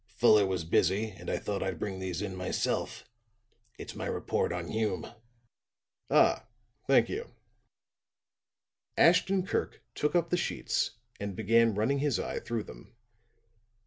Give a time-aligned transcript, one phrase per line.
[0.17, 3.07] "Fuller was busy and I thought I'd bring these in myself.
[3.77, 5.05] It's my report on Hume."
[6.09, 6.47] "Ah,
[6.87, 7.29] thank you."
[8.97, 12.95] Ashton Kirk took up the sheets and began running his eye through them.